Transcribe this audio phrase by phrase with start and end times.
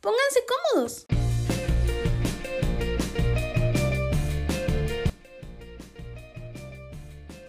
[0.00, 0.40] Pónganse
[0.72, 1.06] cómodos.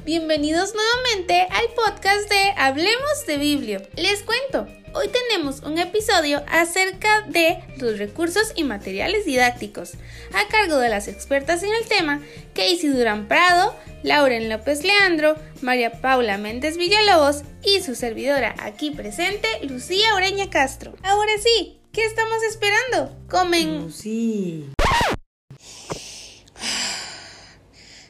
[0.06, 3.82] Bienvenidos nuevamente al podcast de Hablemos de Biblio.
[3.96, 9.94] Les cuento, hoy tenemos un episodio acerca de los recursos y materiales didácticos,
[10.34, 12.22] a cargo de las expertas en el tema,
[12.54, 19.48] Casey Durán Prado, Lauren López Leandro, María Paula Méndez Villalobos y su servidora aquí presente,
[19.64, 20.96] Lucía Oreña Castro.
[21.04, 23.18] Ahora sí, ¿qué estamos esperando?
[23.28, 23.92] Comen.
[23.92, 24.70] Sí.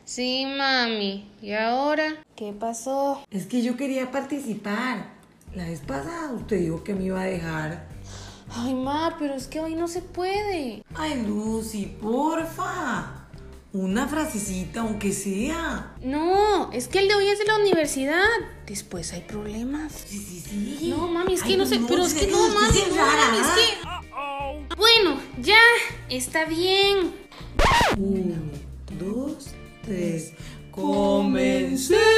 [0.03, 1.31] Sí, mami.
[1.41, 2.21] ¿Y ahora?
[2.35, 3.23] ¿Qué pasó?
[3.31, 5.13] Es que yo quería participar.
[5.55, 7.87] La vez pasada usted dijo que me iba a dejar.
[8.49, 10.83] Ay, ma, pero es que hoy no se puede.
[10.93, 13.16] Ay, Lucy, porfa.
[13.77, 15.93] Una frasecita, aunque sea.
[16.01, 18.25] No, es que el de hoy es de la universidad.
[18.65, 19.93] Después hay problemas.
[20.07, 20.87] Sí, sí, sí.
[20.89, 23.47] No, mami, es que Ay, no sé, pero es que no, mami, no, mami, es
[23.47, 24.75] que...
[24.75, 25.59] Bueno, ya,
[26.09, 27.13] está bien.
[27.99, 28.35] Uno,
[28.99, 29.49] dos,
[29.83, 30.33] tres.
[30.71, 32.16] Comencemos.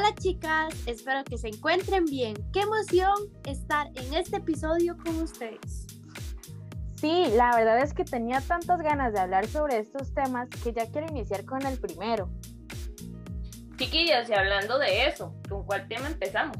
[0.00, 2.34] Hola chicas, espero que se encuentren bien.
[2.54, 3.12] Qué emoción
[3.44, 5.88] estar en este episodio con ustedes.
[6.96, 10.86] Sí, la verdad es que tenía tantas ganas de hablar sobre estos temas que ya
[10.90, 12.30] quiero iniciar con el primero.
[13.76, 16.56] Chiquillas, y hablando de eso, ¿con cuál tema empezamos?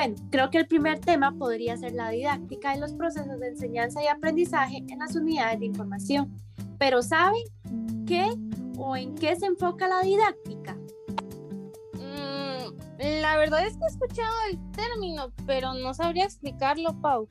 [0.00, 4.02] Bueno, creo que el primer tema podría ser la didáctica y los procesos de enseñanza
[4.02, 6.34] y aprendizaje en las unidades de información.
[6.78, 7.42] Pero ¿saben
[8.06, 8.30] qué
[8.78, 10.74] o en qué se enfoca la didáctica?
[11.92, 17.28] Mm, la verdad es que he escuchado el término, pero no sabría explicarlo, Pau.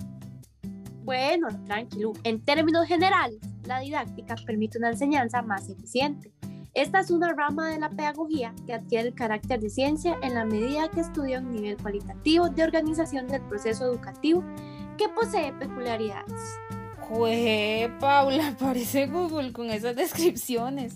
[1.03, 2.13] Bueno, tranquilo.
[2.23, 6.31] En términos generales, la didáctica permite una enseñanza más eficiente.
[6.75, 10.45] Esta es una rama de la pedagogía que adquiere el carácter de ciencia en la
[10.45, 14.43] medida que estudia un nivel cualitativo de organización del proceso educativo
[14.97, 16.59] que posee peculiaridades.
[16.99, 20.95] Jue, Paula, parece Google con esas descripciones.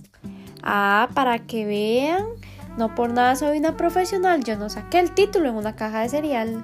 [0.62, 2.24] Ah, para que vean,
[2.78, 6.10] no por nada soy una profesional, yo no saqué el título en una caja de
[6.10, 6.64] cereal.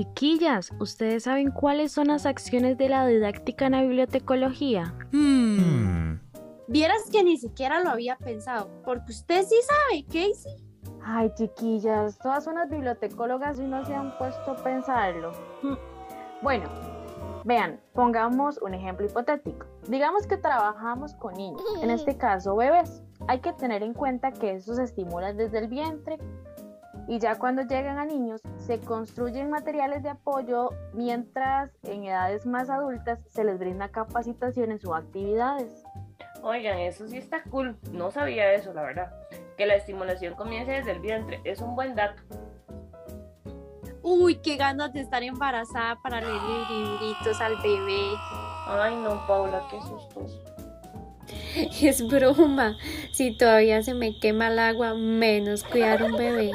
[0.00, 4.94] Chiquillas, ¿ustedes saben cuáles son las acciones de la didáctica en la bibliotecología?
[6.68, 10.56] Vieras que ni siquiera lo había pensado, porque usted sí sabe, Casey.
[11.04, 15.32] Ay, chiquillas, todas son las bibliotecólogas y no se han puesto a pensarlo.
[15.60, 15.76] Hmm.
[16.40, 16.70] Bueno,
[17.44, 19.66] vean, pongamos un ejemplo hipotético.
[19.86, 23.02] Digamos que trabajamos con niños, en este caso bebés.
[23.28, 26.18] Hay que tener en cuenta que estos se estimulan desde el vientre
[27.10, 32.70] y ya cuando llegan a niños se construyen materiales de apoyo mientras en edades más
[32.70, 35.82] adultas se les brinda capacitaciones o actividades.
[36.44, 37.76] Oigan, eso sí está cool.
[37.90, 39.12] No sabía eso, la verdad.
[39.56, 41.40] Que la estimulación comience desde el vientre.
[41.42, 42.22] Es un buen dato.
[44.02, 48.02] Uy, qué ganas de estar embarazada para leer libritos al bebé.
[48.68, 50.40] Ay, no, Paula, qué sustos.
[51.82, 52.76] Es broma.
[53.12, 56.52] Si todavía se me quema el agua, menos cuidar un bebé.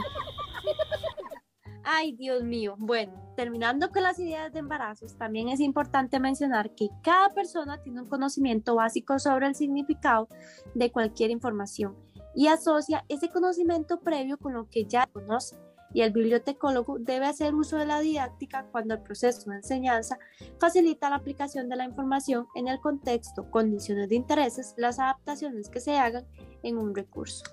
[1.86, 2.76] Ay, Dios mío.
[2.78, 8.02] Bueno, Terminando con las ideas de embarazos, también es importante mencionar que cada persona tiene
[8.02, 10.30] un conocimiento básico sobre el significado
[10.74, 11.98] de cualquier información
[12.34, 15.58] y asocia ese conocimiento previo con lo que ya conoce.
[15.94, 20.18] Y el bibliotecólogo debe hacer uso de la didáctica cuando el proceso de enseñanza
[20.60, 25.80] facilita la aplicación de la información en el contexto, condiciones de intereses, las adaptaciones que
[25.80, 26.26] se hagan
[26.64, 27.44] en un recurso.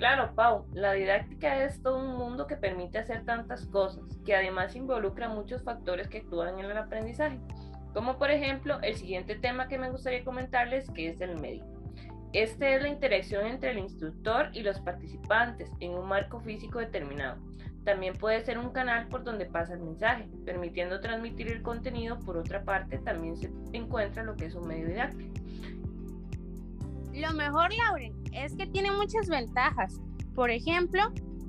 [0.00, 4.74] Claro, Pau, la didáctica es todo un mundo que permite hacer tantas cosas, que además
[4.74, 7.38] involucra muchos factores que actúan en el aprendizaje,
[7.92, 11.66] como por ejemplo el siguiente tema que me gustaría comentarles, que es el medio.
[12.32, 17.36] Este es la interacción entre el instructor y los participantes en un marco físico determinado.
[17.84, 22.18] También puede ser un canal por donde pasa el mensaje, permitiendo transmitir el contenido.
[22.20, 25.34] Por otra parte, también se encuentra lo que es un medio didáctico.
[27.12, 30.00] Lo mejor, Lauren, es que tiene muchas ventajas.
[30.34, 31.02] Por ejemplo,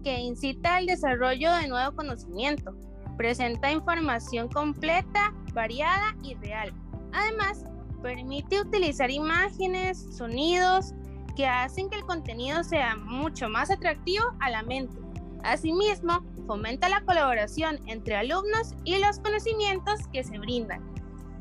[0.03, 2.75] que incita al desarrollo de nuevo conocimiento,
[3.17, 6.73] presenta información completa, variada y real.
[7.13, 7.65] Además,
[8.01, 10.93] permite utilizar imágenes, sonidos,
[11.35, 14.97] que hacen que el contenido sea mucho más atractivo a la mente.
[15.43, 20.81] Asimismo, fomenta la colaboración entre alumnos y los conocimientos que se brindan.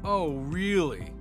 [0.03, 1.13] Oh, really?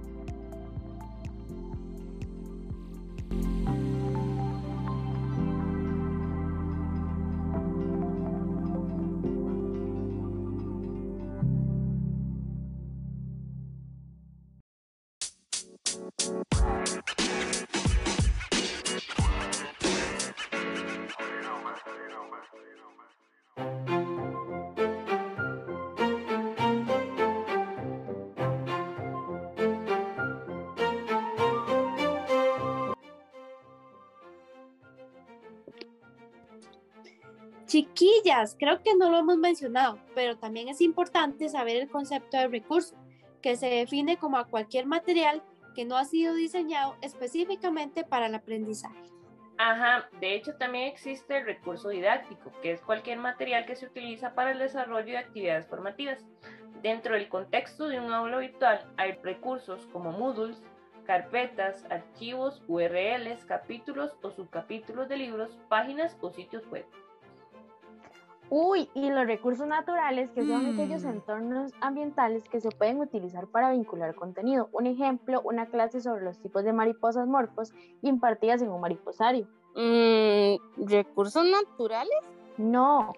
[37.70, 42.48] Chiquillas, creo que no lo hemos mencionado, pero también es importante saber el concepto de
[42.48, 42.96] recurso,
[43.44, 45.44] que se define como a cualquier material
[45.80, 49.02] que no ha sido diseñado específicamente para el aprendizaje.
[49.58, 54.36] Ajá, de hecho también existe el recurso didáctico, que es cualquier material que se utiliza
[54.36, 56.26] para el desarrollo de actividades formativas.
[56.82, 60.62] Dentro del contexto de un aula virtual hay recursos como Moodles,
[61.06, 66.86] carpetas, archivos, URLs, capítulos o subcapítulos de libros, páginas o sitios web.
[68.52, 73.72] Uy, y los recursos naturales, que son aquellos entornos ambientales que se pueden utilizar para
[73.72, 74.70] vincular contenido.
[74.72, 79.48] Un ejemplo, una clase sobre los tipos de mariposas morfos impartidas en un mariposario.
[79.76, 82.20] Mm, ¿Recursos naturales?
[82.58, 83.14] No,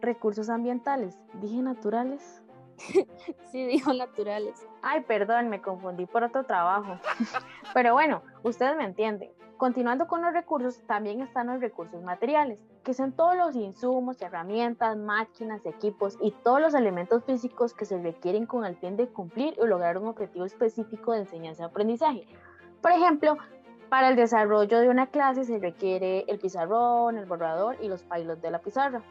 [0.00, 1.18] recursos ambientales.
[1.40, 2.42] Dije naturales.
[3.50, 4.66] sí, dijo naturales.
[4.82, 6.98] Ay, perdón, me confundí por otro trabajo.
[7.74, 9.32] Pero bueno, ustedes me entienden.
[9.56, 14.96] Continuando con los recursos, también están los recursos materiales, que son todos los insumos, herramientas,
[14.96, 19.56] máquinas, equipos y todos los elementos físicos que se requieren con el fin de cumplir
[19.58, 22.28] o lograr un objetivo específico de enseñanza-aprendizaje.
[22.80, 23.38] Por ejemplo,
[23.88, 28.40] para el desarrollo de una clase se requiere el pizarrón, el borrador y los pailos
[28.40, 29.02] de la pizarra.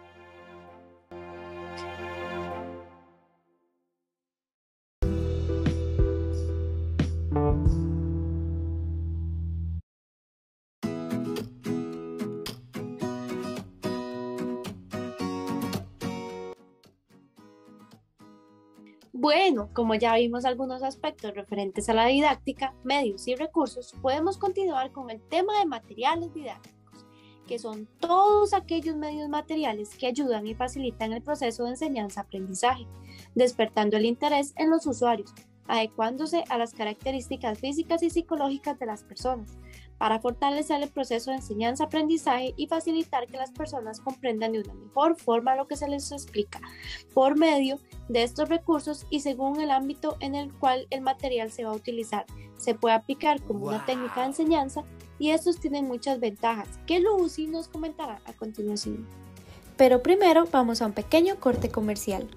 [19.25, 24.91] Bueno, como ya vimos algunos aspectos referentes a la didáctica, medios y recursos, podemos continuar
[24.91, 27.08] con el tema de materiales didácticos,
[27.48, 32.86] que son todos aquellos medios materiales que ayudan y facilitan el proceso de enseñanza-aprendizaje,
[33.34, 35.34] despertando el interés en los usuarios,
[35.67, 39.57] adecuándose a las características físicas y psicológicas de las personas,
[39.98, 45.15] para fortalecer el proceso de enseñanza-aprendizaje y facilitar que las personas comprendan de una mejor
[45.15, 46.60] forma lo que se les explica
[47.13, 47.79] por medio
[48.10, 51.75] de estos recursos y según el ámbito en el cual el material se va a
[51.75, 52.25] utilizar.
[52.57, 54.84] Se puede aplicar como una técnica de enseñanza
[55.19, 59.07] y estos tienen muchas ventajas que Lucy nos comentará a continuación.
[59.77, 62.27] Pero primero vamos a un pequeño corte comercial.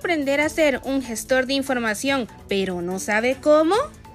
[0.00, 3.74] Aprender a ser un gestor de información, pero no sabe cómo?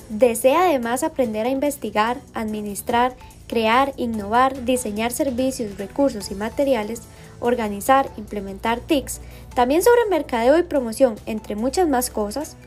[0.10, 3.16] ¿Desea además aprender a investigar, administrar,
[3.48, 7.04] crear, innovar, diseñar servicios, recursos y materiales,
[7.40, 9.22] organizar, implementar TICs,
[9.54, 12.58] también sobre mercadeo y promoción, entre muchas más cosas?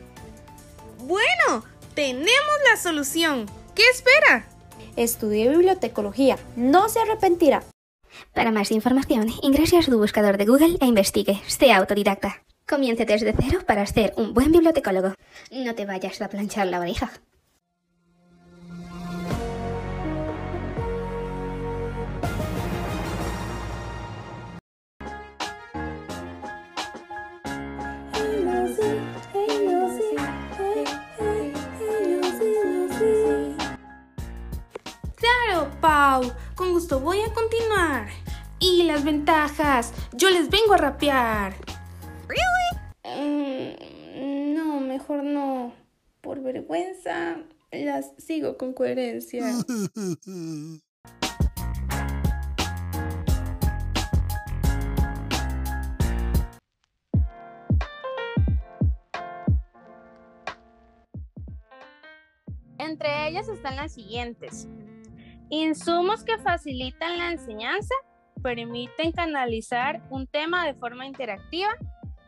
[0.99, 3.47] Bueno, tenemos la solución.
[3.75, 4.47] ¿Qué espera?
[4.95, 7.63] Estudie bibliotecología, no se arrepentirá.
[8.33, 11.41] Para más información, ingrese a su buscador de Google e investigue.
[11.47, 12.43] Sea autodidacta.
[12.69, 15.15] Comience desde cero para ser un buen bibliotecólogo.
[15.51, 17.09] No te vayas a planchar la oreja.
[35.15, 36.31] Claro, Pau.
[36.53, 38.09] Con gusto voy a continuar.
[38.59, 39.91] Y las ventajas.
[40.13, 41.68] Yo les vengo a rapear.
[43.17, 45.73] Mm, no, mejor no.
[46.21, 47.37] Por vergüenza,
[47.71, 49.45] las sigo con coherencia.
[62.77, 64.67] Entre ellas están las siguientes.
[65.49, 67.93] Insumos que facilitan la enseñanza
[68.41, 71.69] permiten canalizar un tema de forma interactiva,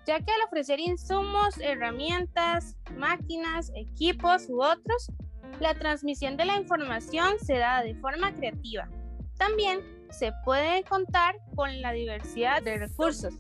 [0.06, 5.12] ya que al ofrecer insumos, herramientas, máquinas, equipos u otros,
[5.60, 8.90] la transmisión de la información se da de forma creativa.
[9.38, 13.34] También se puede contar con la diversidad de recursos.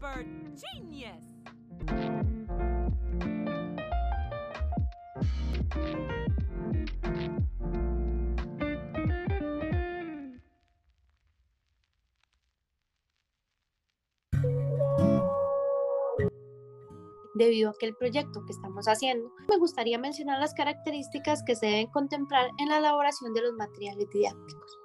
[17.42, 21.66] Debido a que el proyecto que estamos haciendo, me gustaría mencionar las características que se
[21.66, 24.78] deben contemplar en la elaboración de los materiales didácticos.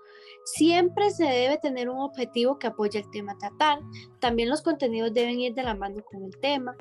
[0.45, 3.81] Siempre se debe tener un objetivo que apoye el tema tratar.
[4.21, 6.75] También los contenidos deben ir de la mano con el tema.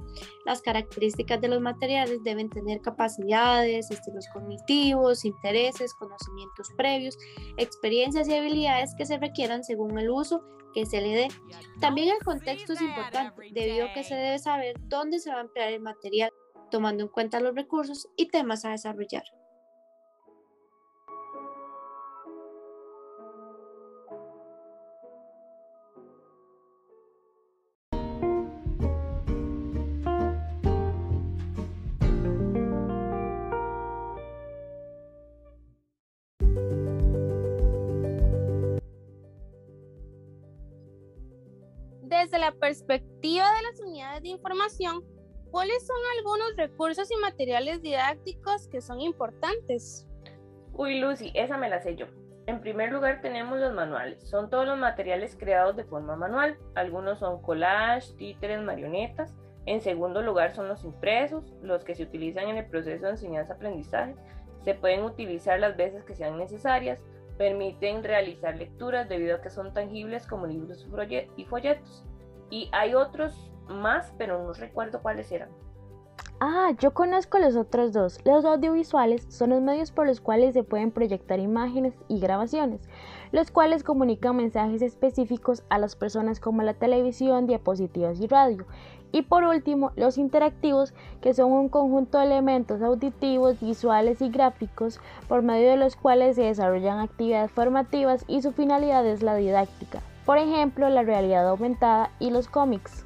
[0.46, 7.18] Las características de los materiales deben tener capacidades, estilos cognitivos, intereses, conocimientos previos,
[7.58, 10.42] experiencias y habilidades que se requieran según el uso
[10.76, 11.28] que se le dé.
[11.80, 15.42] También el contexto es importante, debido a que se debe saber dónde se va a
[15.42, 16.30] emplear el material,
[16.70, 19.24] tomando en cuenta los recursos y temas a desarrollar.
[42.26, 45.04] Desde la perspectiva de las unidades de información,
[45.52, 50.08] ¿cuáles son algunos recursos y materiales didácticos que son importantes?
[50.74, 52.08] Uy, Lucy, esa me la sé yo.
[52.48, 54.28] En primer lugar tenemos los manuales.
[54.28, 56.58] Son todos los materiales creados de forma manual.
[56.74, 59.36] Algunos son collage, títeres, marionetas.
[59.68, 64.16] En segundo lugar son los impresos, los que se utilizan en el proceso de enseñanza-aprendizaje.
[64.64, 66.98] Se pueden utilizar las veces que sean necesarias.
[67.38, 70.88] Permiten realizar lecturas debido a que son tangibles como libros
[71.38, 72.04] y folletos.
[72.50, 75.50] Y hay otros más, pero no recuerdo cuáles eran.
[76.42, 78.20] Ah, yo conozco los otros dos.
[78.26, 82.82] Los audiovisuales son los medios por los cuales se pueden proyectar imágenes y grabaciones,
[83.32, 88.66] los cuales comunican mensajes específicos a las personas como la televisión, diapositivas y radio.
[89.14, 95.00] Y por último, los interactivos, que son un conjunto de elementos auditivos, visuales y gráficos
[95.30, 100.02] por medio de los cuales se desarrollan actividades formativas y su finalidad es la didáctica.
[100.26, 103.05] Por ejemplo, la realidad aumentada y los cómics.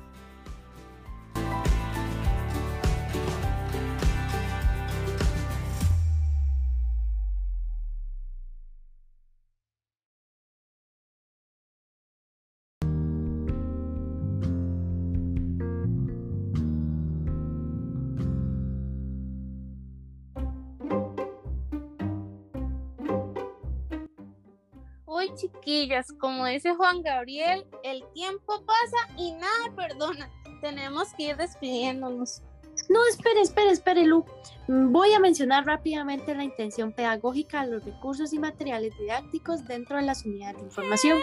[25.12, 30.30] Uy, chiquillas, como dice Juan Gabriel, el tiempo pasa y nada perdona.
[30.62, 32.44] Tenemos que ir despidiéndonos.
[32.90, 34.24] No, espere, espere, espere, Lu.
[34.68, 40.04] Voy a mencionar rápidamente la intención pedagógica de los recursos y materiales didácticos dentro de
[40.04, 41.20] las unidades de información.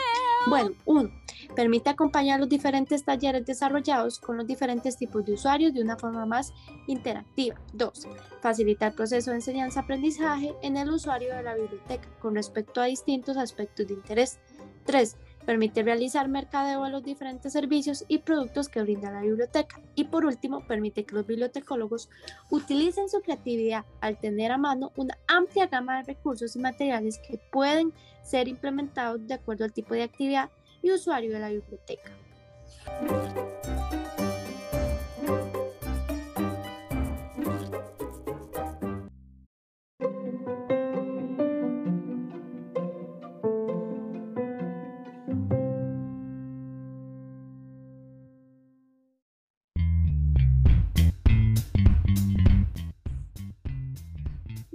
[0.46, 1.10] Bueno, uno,
[1.56, 6.24] permite acompañar los diferentes talleres desarrollados con los diferentes tipos de usuarios de una forma
[6.24, 6.52] más
[6.86, 7.60] interactiva.
[7.72, 8.06] Dos,
[8.40, 13.36] facilita el proceso de enseñanza-aprendizaje en el usuario de la biblioteca con respecto a distintos
[13.36, 14.38] aspectos de interés.
[14.84, 19.80] Tres, Permite realizar mercadeo de los diferentes servicios y productos que brinda la biblioteca.
[19.94, 22.10] Y por último, permite que los bibliotecólogos
[22.50, 27.38] utilicen su creatividad al tener a mano una amplia gama de recursos y materiales que
[27.38, 30.50] pueden ser implementados de acuerdo al tipo de actividad
[30.82, 32.10] y usuario de la biblioteca.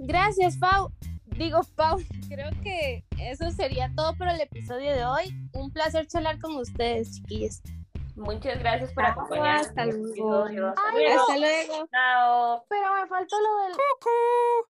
[0.04, 0.90] Gracias, Pau.
[1.26, 5.48] Digo, Pau, creo que eso sería todo por el episodio de hoy.
[5.52, 7.62] Un placer charlar con ustedes, chiquillos.
[8.16, 9.68] Muchas gracias por acompañarnos.
[9.68, 10.44] Hasta luego.
[10.44, 11.88] Hasta luego.
[11.90, 12.64] Chao.
[12.68, 14.71] Pero me faltó lo del...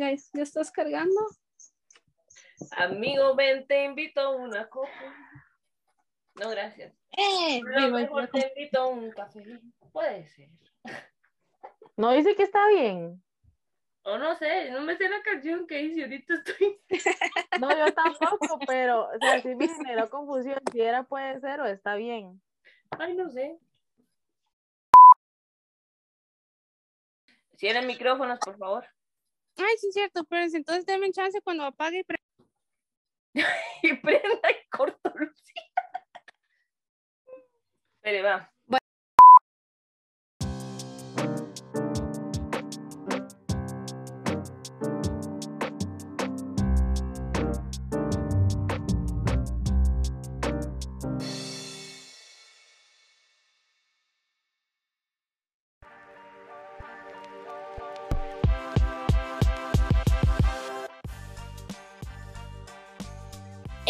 [0.00, 1.20] Amiga, ¿ya estás cargando?
[2.70, 4.88] Amigo, ven, te invito a una copa.
[6.36, 6.94] No, gracias.
[7.16, 9.60] Eh, No, mejor te invito a un café.
[9.92, 10.48] Puede ser.
[11.98, 13.22] No dice que está bien.
[14.02, 16.80] O no sé, no me sé la canción que hice, ahorita estoy.
[17.60, 21.66] No, yo tampoco, pero, o sea, sí me generó confusión si era puede ser o
[21.66, 22.40] está bien.
[22.98, 23.58] Ay, no sé.
[27.58, 28.86] Cierren micrófonos, por favor.
[29.60, 32.00] Ay, sí, es cierto, pero entonces denme chance cuando apague.
[32.00, 32.16] y pre-
[33.82, 35.12] Y prenda y corto.
[38.02, 38.50] Espere, va.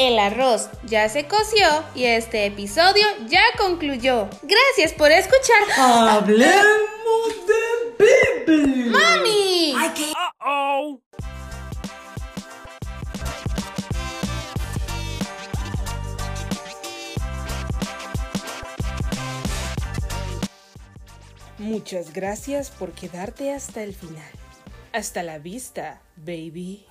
[0.01, 4.31] El arroz ya se coció y este episodio ya concluyó.
[4.41, 5.63] Gracias por escuchar.
[5.77, 6.55] Hablemos
[7.99, 8.99] de Biblia.
[8.99, 9.75] ¡Mami!
[9.75, 11.03] Uh-oh.
[21.59, 24.33] Muchas gracias por quedarte hasta el final.
[24.95, 26.87] Hasta la vista, baby.